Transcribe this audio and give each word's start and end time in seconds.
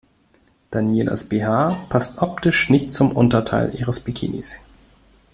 Danielas 0.71 1.25
BH 1.25 1.85
passt 1.89 2.23
optisch 2.23 2.71
nicht 2.71 2.91
zum 2.91 3.11
Unterteil 3.11 3.71
ihres 3.75 3.99
Bikinis. 3.99 4.61